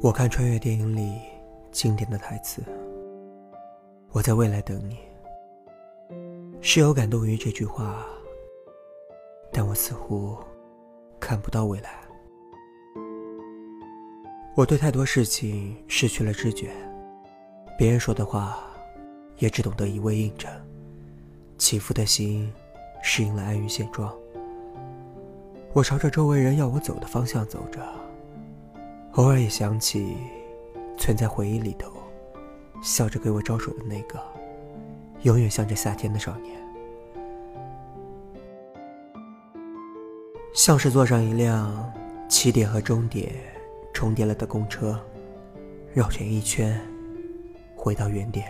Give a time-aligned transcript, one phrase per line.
[0.00, 1.20] 我看穿越电影里
[1.72, 2.62] 经典的台词
[4.12, 4.96] ：“我在未来等你。”
[6.62, 8.06] 是有感动于这句话，
[9.52, 10.38] 但我似乎
[11.18, 11.98] 看不到未来。
[14.54, 16.70] 我对太多事情失去了知觉，
[17.76, 18.60] 别人说的话
[19.38, 20.48] 也只懂得一味应着，
[21.58, 22.52] 起伏的心
[23.02, 24.16] 适应了安于现状。
[25.72, 28.07] 我朝着周围人要我走的方向走着。
[29.14, 30.16] 偶尔也想起，
[30.96, 31.90] 存在回忆里头，
[32.82, 34.20] 笑着给我招手的那个，
[35.22, 36.56] 永远向着夏天的少年。
[40.54, 41.92] 像是坐上一辆
[42.28, 43.32] 起点和终点
[43.92, 45.00] 重叠了的公车，
[45.92, 46.80] 绕圈一圈，
[47.74, 48.46] 回到原点。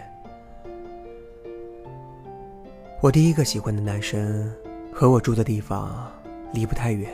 [3.00, 4.52] 我第一个喜欢的男生，
[4.92, 6.12] 和我住的地方
[6.52, 7.10] 离不太远。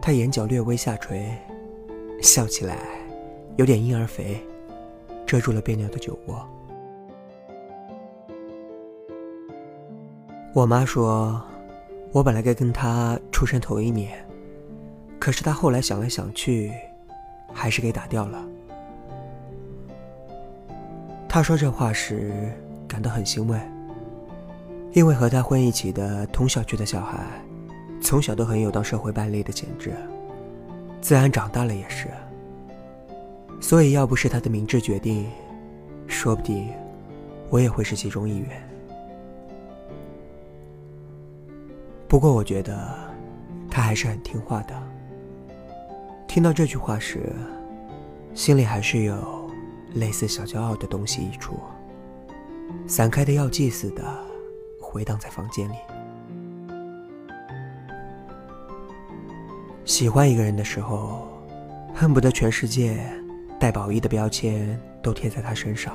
[0.00, 1.30] 他眼角略微下垂。
[2.22, 2.78] 笑起来
[3.56, 4.40] 有点婴儿肥，
[5.26, 6.48] 遮住了别扭的酒窝。
[10.54, 11.42] 我妈说，
[12.12, 14.24] 我本来该跟他出生头一年，
[15.18, 16.72] 可是他后来想来想去，
[17.52, 18.46] 还是给打掉了。
[21.28, 22.52] 他说这话时
[22.86, 23.58] 感到很欣慰，
[24.92, 27.26] 因为和他混一起的同小区的小孩，
[28.00, 29.92] 从小都很有当社会败类的潜质。
[31.02, 32.08] 自然长大了也是，
[33.60, 35.28] 所以要不是他的明智决定，
[36.06, 36.68] 说不定
[37.50, 38.48] 我也会是其中一员。
[42.06, 42.88] 不过我觉得
[43.68, 44.80] 他还是很听话的。
[46.28, 47.34] 听到这句话时，
[48.32, 49.50] 心里还是有
[49.94, 51.58] 类似小骄傲的东西溢出，
[52.86, 54.04] 散开的药剂似的
[54.80, 55.74] 回荡在房间里。
[59.84, 61.28] 喜欢一个人的时候，
[61.94, 63.04] 恨不得全世界
[63.58, 65.94] 带褒义的标签都贴在他身上。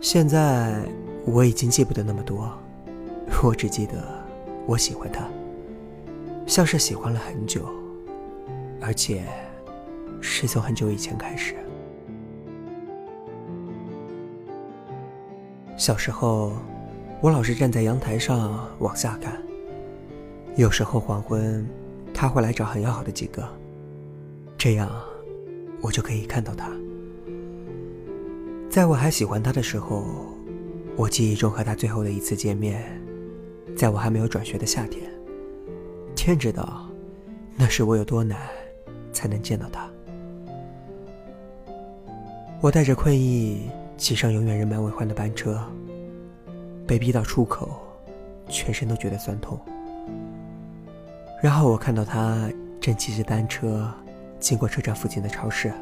[0.00, 0.82] 现在
[1.26, 2.50] 我已经记不得那么多，
[3.42, 4.02] 我只记得
[4.66, 5.28] 我喜欢他，
[6.46, 7.68] 像是喜欢了很久，
[8.80, 9.22] 而且
[10.20, 11.54] 是从很久以前开始。
[15.76, 16.52] 小时候，
[17.20, 19.49] 我老是站在阳台上往下看。
[20.56, 21.66] 有时候黄昏，
[22.12, 23.48] 他会来找很要好的几个，
[24.58, 24.90] 这样
[25.80, 26.70] 我就可以看到他。
[28.68, 30.04] 在我还喜欢他的时候，
[30.96, 32.84] 我记忆中和他最后的一次见面，
[33.76, 35.10] 在我还没有转学的夏天。
[36.14, 36.88] 天知道，
[37.56, 38.38] 那时我有多难
[39.12, 39.88] 才能见到他。
[42.60, 45.58] 我带着困意挤上永远人满为患的班车，
[46.86, 47.80] 被逼到出口，
[48.48, 49.58] 全身都觉得酸痛。
[51.42, 53.90] 然后我看到他正骑着单车
[54.38, 55.72] 经过车站附近的超市，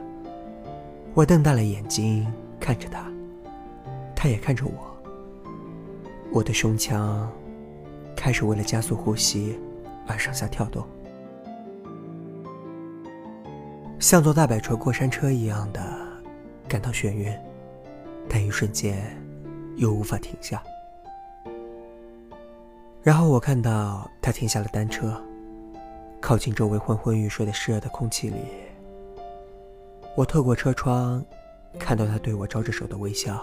[1.14, 3.10] 我瞪大了眼睛看着他，
[4.14, 4.72] 他也看着我。
[6.30, 7.28] 我的胸腔
[8.14, 9.58] 开始为了加速呼吸
[10.06, 10.86] 而上下跳动，
[13.98, 15.80] 像坐大摆锤过山车一样的
[16.68, 17.34] 感到眩晕，
[18.28, 18.96] 但一瞬间
[19.76, 20.62] 又无法停下。
[23.02, 25.20] 然后我看到他停下了单车。
[26.20, 28.36] 靠近周围昏昏欲睡的湿热的空气里，
[30.16, 31.24] 我透过车窗
[31.78, 33.42] 看到他对我招着手的微笑，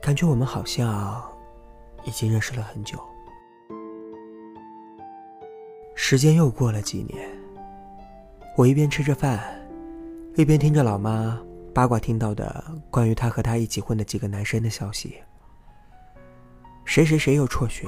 [0.00, 1.22] 感觉我们好像
[2.04, 2.98] 已经认识了很久。
[5.94, 7.28] 时间又过了几年，
[8.56, 9.40] 我一边吃着饭，
[10.34, 11.38] 一边听着老妈
[11.74, 15.18] 八卦听到的关于他和他一起混的几个男生的消息：
[16.84, 17.86] 谁谁谁又辍学，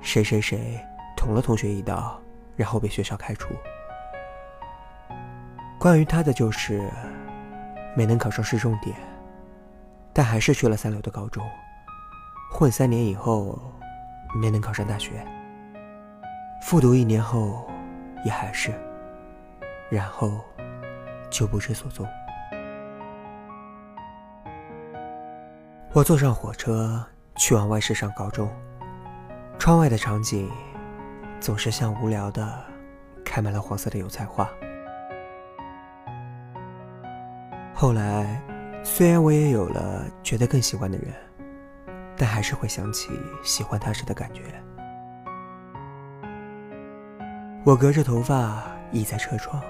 [0.00, 0.80] 谁谁谁
[1.16, 2.18] 捅了同学一刀。
[2.58, 3.54] 然后被学校开除。
[5.78, 6.90] 关于他的就是
[7.96, 8.96] 没能考上市重点，
[10.12, 11.42] 但还是去了三流的高中，
[12.52, 13.56] 混三年以后
[14.34, 15.24] 没能考上大学，
[16.62, 17.64] 复读一年后
[18.24, 18.72] 也还是，
[19.88, 20.40] 然后
[21.30, 22.04] 就不知所踪。
[25.92, 27.06] 我坐上火车
[27.36, 28.50] 去往外市上高中，
[29.60, 30.50] 窗外的场景。
[31.48, 32.62] 总是像无聊的，
[33.24, 34.46] 开满了黄色的油菜花。
[37.74, 38.38] 后来，
[38.84, 41.10] 虽然我也有了觉得更喜欢的人，
[42.18, 43.08] 但还是会想起
[43.42, 44.42] 喜欢他时的感觉。
[47.64, 48.62] 我隔着头发
[48.92, 49.62] 倚在车窗，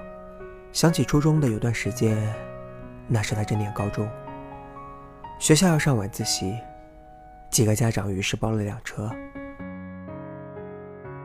[0.73, 2.19] 想起初中的有段时间，
[3.07, 4.11] 那时他正念高中，
[5.39, 6.59] 学校要上晚自习，
[7.51, 9.09] 几个家长于是包了辆车。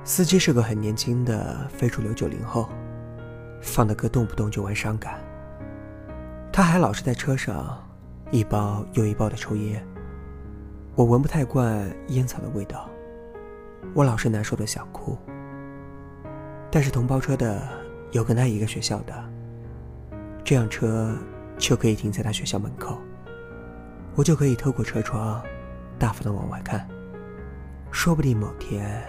[0.06, 2.68] 司机是个很年轻的非主流九零后，
[3.62, 5.18] 放的歌动不动就玩伤感。
[6.52, 7.82] 他还老是在车上
[8.30, 9.82] 一包又一包的抽烟，
[10.96, 12.90] 我闻不太惯烟草的味道，
[13.94, 15.18] 我老是难受的想哭。
[16.70, 17.62] 但是同包车的
[18.12, 19.14] 有跟他一个学校的，
[20.44, 21.16] 这辆车
[21.58, 22.98] 就可以停在他学校门口，
[24.16, 25.42] 我就可以透过车窗
[25.98, 26.86] 大方的往外看，
[27.90, 29.02] 说不定某天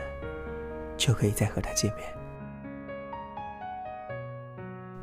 [0.96, 2.04] 就可以再和他见面。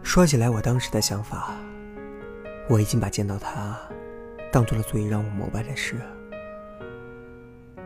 [0.03, 1.53] 说起来，我当时的想法。
[2.69, 3.77] 我已经把见到他
[4.49, 5.99] 当做了足以让我膜拜的事。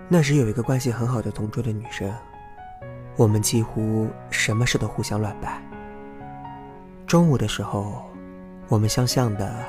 [0.08, 2.14] 那时有一个关系很好的同桌的女生，
[3.16, 5.60] 我们几乎什么事都互相乱摆。
[7.08, 8.06] 中午的时候，
[8.68, 9.66] 我们相像的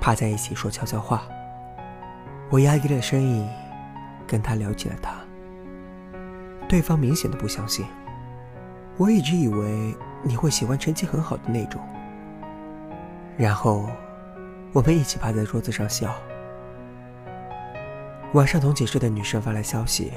[0.00, 1.26] 趴在一起说悄悄话。
[2.50, 3.48] 我压低了声音
[4.26, 5.14] 跟他聊起了他，
[6.72, 7.84] 对方明显的不相信。
[8.96, 11.78] 我一直以为你会喜欢成绩很好的那种，
[13.36, 13.90] 然后。
[14.74, 16.14] 我们一起趴在桌子上笑。
[18.32, 20.12] 晚上同寝室的女生发来消息，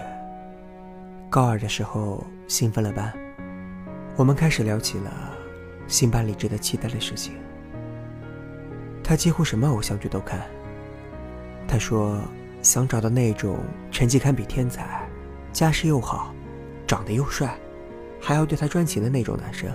[1.30, 3.12] 高二的时候新分了班，
[4.16, 5.12] 我们开始聊起了
[5.88, 7.34] 新班里值得期待的事情。
[9.04, 10.40] 她几乎什么偶像剧都看。
[11.68, 12.22] 她说
[12.62, 13.58] 想找到那种
[13.92, 15.06] 成绩堪比天才、
[15.52, 16.34] 家世又好、
[16.86, 17.58] 长得又帅，
[18.20, 19.70] 还要对她专情的那种男生。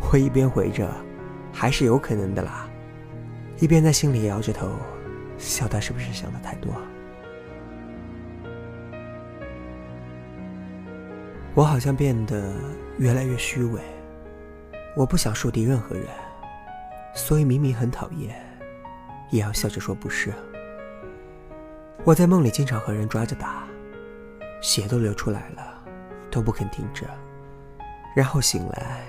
[0.00, 0.88] 我一边回着，
[1.52, 2.68] 还是有可能的啦。
[3.58, 4.70] 一边在心里摇着头，
[5.36, 6.72] 笑他是不是想的太多。
[11.54, 12.54] 我好像变得
[12.98, 13.80] 越来越虚伪，
[14.96, 16.06] 我不想树敌任何人，
[17.14, 18.40] 所以明明很讨厌，
[19.30, 20.32] 也要笑着说不是。
[22.04, 23.67] 我在梦里经常和人抓着打，
[24.60, 25.82] 血都流出来了，
[26.30, 27.06] 都不肯停止，
[28.14, 29.00] 然后醒来，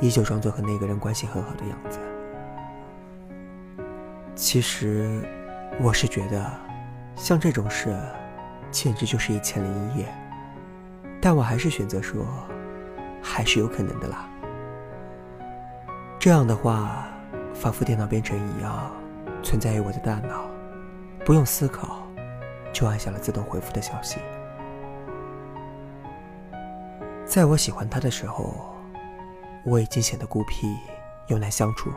[0.00, 1.98] 依旧装作和那个人关系很好的样子。
[4.34, 5.22] 其实，
[5.80, 6.50] 我是觉得，
[7.14, 7.96] 像这种事，
[8.70, 10.06] 简直就是一千零一夜。
[11.22, 12.26] 但我还是选择说，
[13.22, 14.28] 还是有可能的啦。
[16.18, 17.08] 这样的话，
[17.54, 18.92] 仿佛电脑编程一样，
[19.42, 20.44] 存在于我的大脑，
[21.24, 22.06] 不用思考，
[22.72, 24.18] 就按下了自动回复的消息。
[27.36, 28.74] 在我喜欢他的时候，
[29.62, 30.74] 我已经显得孤僻
[31.26, 31.92] 又难相处。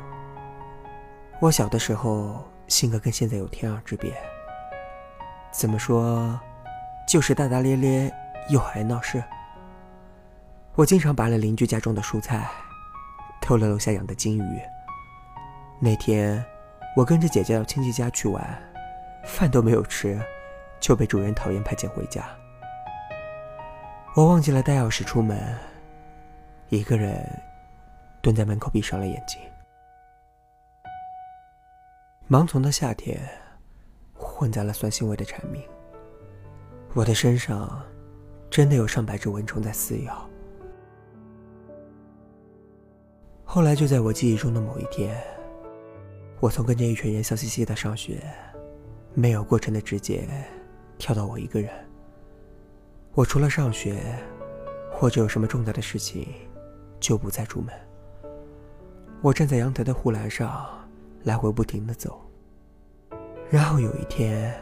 [1.40, 4.12] 我小的时候性格跟现在有天壤之别。
[5.50, 6.38] 怎么说，
[7.08, 8.14] 就是大大咧咧
[8.50, 9.24] 又爱闹事。
[10.76, 12.46] 我经常拔了邻居家种的蔬菜，
[13.40, 14.60] 偷了楼下养的金鱼。
[15.80, 16.44] 那天，
[16.98, 18.62] 我跟着姐姐到亲戚家去玩，
[19.24, 20.20] 饭都没有吃，
[20.82, 22.26] 就被主人讨厌派遣回家。
[24.20, 25.58] 我忘记了带钥匙出门，
[26.68, 27.26] 一个人
[28.22, 29.40] 蹲在门口闭上了眼睛。
[32.30, 33.18] 盲从的夏天，
[34.14, 35.64] 混杂了酸腥味的蝉鸣。
[36.94, 37.82] 我的身上，
[38.50, 40.30] 真的有上百只蚊虫在撕咬。
[43.46, 45.18] 后来，就在我记忆中的某一天，
[46.42, 48.22] 我从跟着一群人笑嘻嘻的上学，
[49.14, 50.28] 没有过程的直接
[50.98, 51.89] 跳到我一个人。
[53.14, 54.02] 我除了上学，
[54.92, 56.28] 或者有什么重大的事情，
[57.00, 57.74] 就不再出门。
[59.22, 60.68] 我站在阳台的护栏上。
[61.24, 62.18] 来回不停的走，
[63.50, 64.58] 然后有一天，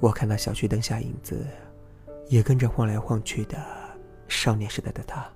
[0.00, 1.46] 我看到小区灯下影子，
[2.28, 3.56] 也跟着晃来晃去的
[4.28, 5.26] 少年时代的他，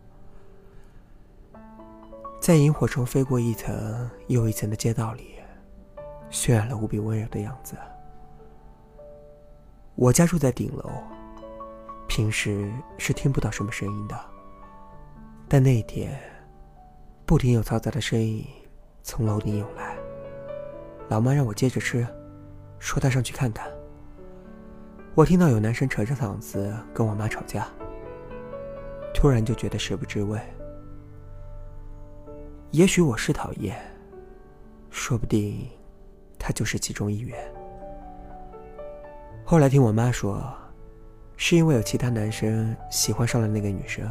[2.39, 5.37] 在萤火虫飞过一层又一层的街道里，
[6.31, 7.75] 渲染了无比温柔的样子。
[9.95, 10.91] 我家住在顶楼，
[12.11, 14.21] 平时是听不到什么声音的，
[15.49, 16.21] 但那一天，
[17.25, 18.45] 不停有嘈杂的声音
[19.01, 19.97] 从楼顶涌来。
[21.09, 22.05] 老妈让我接着吃，
[22.81, 23.71] 说她上去看看。
[25.15, 27.69] 我听到有男生扯着嗓子跟我妈吵架，
[29.15, 30.37] 突然就觉得食不知味。
[32.73, 33.81] 也许我是讨厌，
[34.91, 35.65] 说不定
[36.41, 37.39] 他就是其中一员。
[39.45, 40.53] 后来听我妈说，
[41.43, 44.07] 是因为有其他男生喜欢上了那个女生，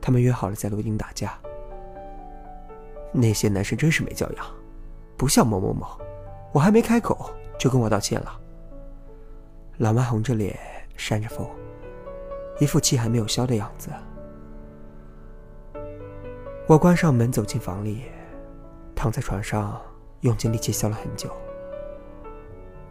[0.00, 1.38] 他们约好了在楼顶打架。
[3.12, 4.46] 那些男生真是没教养，
[5.14, 5.86] 不像某某某。
[6.54, 8.40] 我还没开口，就跟我道歉了。
[9.76, 10.58] 老妈红着脸
[10.96, 11.46] 扇着风，
[12.58, 13.90] 一副气还没有消的样子。
[16.66, 18.04] 我关上门，走进房里，
[18.94, 19.78] 躺在床上，
[20.22, 21.30] 用尽力气笑了很久。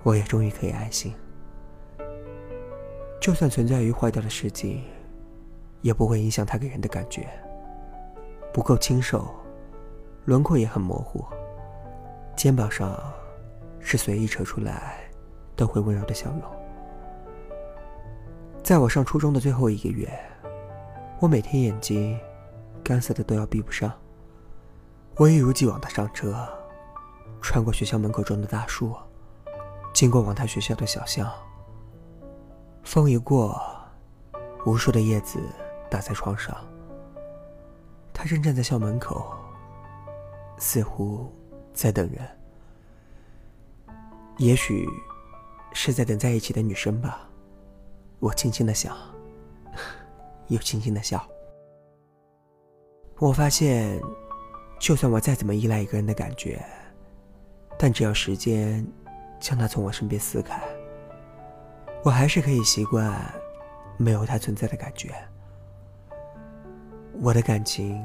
[0.04, 1.12] 我也终于可以安心。
[3.28, 4.80] 就算存在于坏掉的世界，
[5.82, 7.28] 也不会影响他给人的感觉。
[8.54, 9.28] 不够清瘦，
[10.24, 11.26] 轮廓也很模糊，
[12.38, 12.98] 肩膀上
[13.82, 14.98] 是随意扯出来
[15.58, 16.42] 都会温柔的笑容。
[18.64, 20.10] 在我上初中的最后一个月，
[21.20, 22.18] 我每天眼睛
[22.82, 23.92] 干涩的都要闭不上。
[25.18, 26.48] 我一如既往的上车，
[27.42, 28.96] 穿过学校门口种的大树，
[29.94, 31.30] 经过往他学校的小巷。
[32.88, 33.62] 风一过，
[34.66, 35.42] 无数的叶子
[35.92, 36.56] 打在窗上。
[38.14, 39.36] 他正站在校门口，
[40.58, 41.30] 似乎
[41.74, 42.26] 在等人，
[44.38, 44.88] 也许
[45.74, 47.30] 是在等在一起的女生吧。
[48.20, 48.96] 我轻轻的想，
[50.48, 51.22] 又轻轻的笑。
[53.20, 54.02] 我发现，
[54.80, 56.66] 就算我再怎么依赖一个人的感觉，
[57.78, 58.88] 但只要时间
[59.42, 60.64] 将他从我身边撕开，
[62.08, 63.22] 我还是可以习惯
[63.98, 65.14] 没有他存在的感觉。
[67.20, 68.02] 我的感情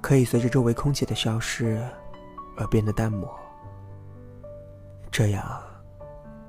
[0.00, 1.80] 可以随着周围空气的消失
[2.56, 3.32] 而变得淡漠，
[5.12, 5.62] 这样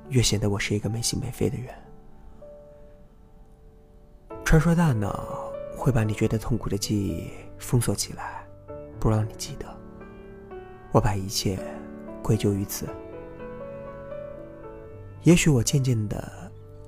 [0.09, 1.71] 越显得我是一个没心没肺的人。
[4.43, 8.43] 传说大脑会把你觉得痛苦的记忆封锁起来，
[8.99, 9.67] 不让你记得。
[10.91, 11.59] 我把一切
[12.23, 12.87] 归咎于此。
[15.21, 16.46] 也许我渐渐的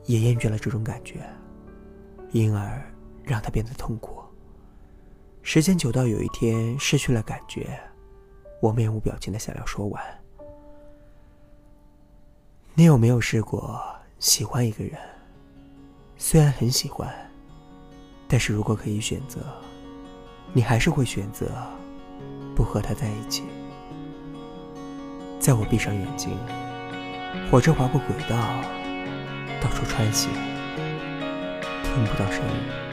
[0.10, 1.24] 也厌倦了这种感觉，
[2.32, 2.82] 因而
[3.24, 4.24] 让他变得痛苦。
[5.44, 7.80] 时间久到有一天失去了感觉，
[8.60, 10.04] 我面无表情的想要说完。
[12.74, 13.80] 你有没有试过
[14.18, 14.98] 喜欢一个人？
[16.18, 17.08] 虽然很喜欢，
[18.28, 19.42] 但是如果可以选择，
[20.54, 21.52] 你还是会选择
[22.56, 23.44] 不和他在一起。
[25.40, 26.36] 在我闭上眼睛，
[27.52, 28.79] 火车划过轨道，
[29.62, 30.32] 到处穿行，
[31.84, 32.89] 听不到声音。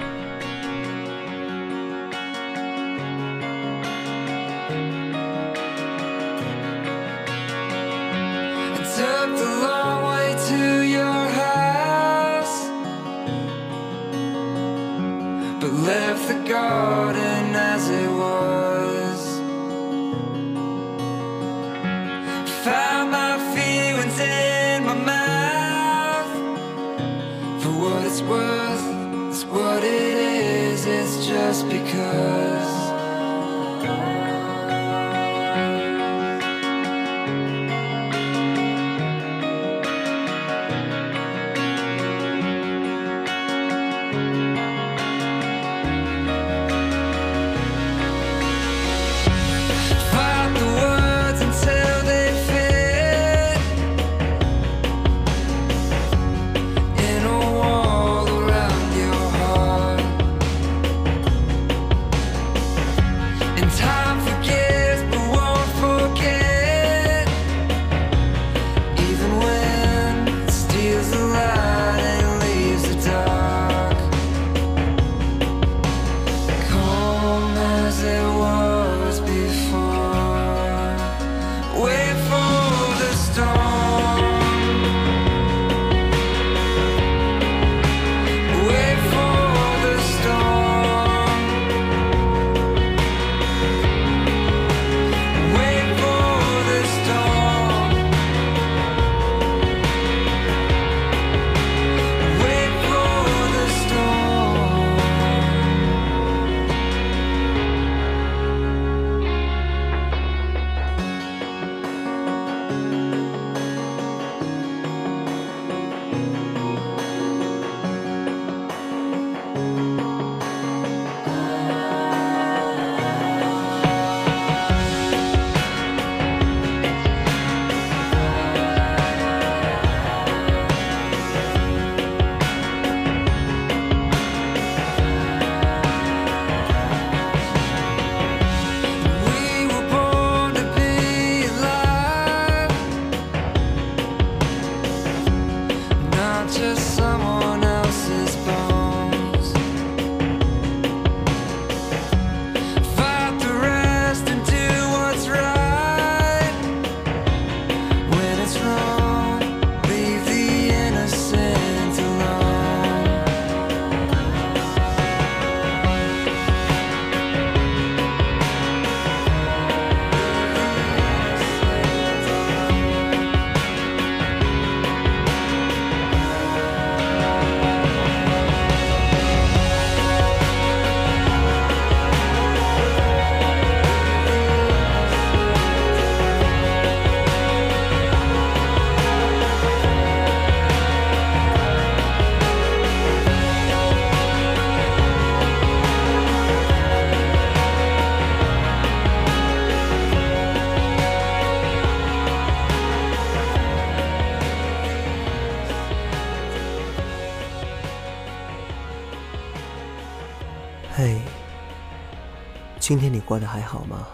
[212.88, 214.06] 今天你过得还好吗？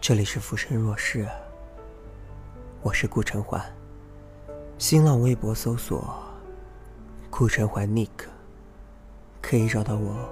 [0.00, 1.28] 这里是浮生若世，
[2.80, 3.62] 我是顾晨环。
[4.78, 6.18] 新浪微博搜索
[7.28, 8.08] “顾晨环 Nick”，
[9.42, 10.26] 可以找到我。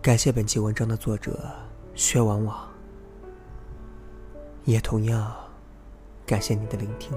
[0.00, 1.38] 感谢本期文章的作者
[1.94, 2.66] 薛往往，
[4.64, 5.30] 也同样
[6.24, 7.12] 感谢你的聆听。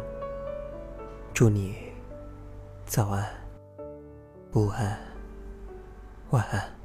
[1.33, 1.77] 祝你
[2.85, 3.25] 早安。
[4.51, 4.99] 午安，
[6.33, 6.82] 晚安。